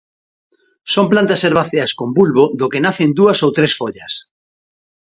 Son 0.93 1.05
plantas 1.11 1.43
herbáceas 1.47 1.91
con 1.99 2.09
bulbo 2.17 2.45
do 2.59 2.69
que 2.71 2.83
nacen 2.85 3.09
dúas 3.19 3.39
ou 3.45 3.51
tres 3.57 3.73
follas. 3.79 4.13